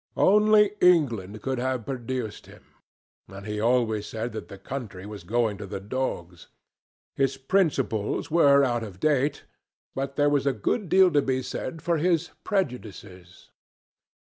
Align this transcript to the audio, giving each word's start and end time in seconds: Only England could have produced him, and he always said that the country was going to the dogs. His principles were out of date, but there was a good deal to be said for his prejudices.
Only 0.17 0.71
England 0.81 1.43
could 1.43 1.59
have 1.59 1.85
produced 1.85 2.47
him, 2.47 2.65
and 3.27 3.45
he 3.45 3.59
always 3.61 4.07
said 4.07 4.31
that 4.31 4.47
the 4.47 4.57
country 4.57 5.05
was 5.05 5.23
going 5.23 5.59
to 5.59 5.67
the 5.67 5.79
dogs. 5.79 6.47
His 7.13 7.37
principles 7.37 8.31
were 8.31 8.63
out 8.63 8.81
of 8.81 8.99
date, 8.99 9.45
but 9.93 10.15
there 10.15 10.27
was 10.31 10.47
a 10.47 10.53
good 10.57 10.89
deal 10.89 11.11
to 11.11 11.21
be 11.21 11.43
said 11.43 11.83
for 11.83 11.97
his 11.99 12.31
prejudices. 12.43 13.51